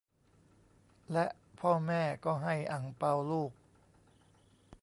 [1.13, 1.25] และ
[1.59, 3.51] พ่อแม่ก็ให้อั่งเปาลูก